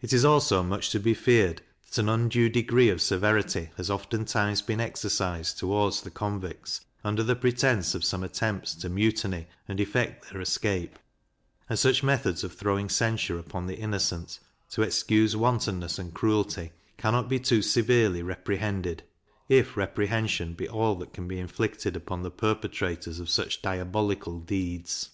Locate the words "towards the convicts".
5.58-6.80